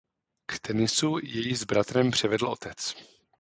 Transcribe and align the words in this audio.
K 0.45 0.53
tenisu 0.59 1.17
jej 1.23 1.55
s 1.55 1.63
bratrem 1.63 2.11
přivedl 2.11 2.47
otec. 2.47 2.95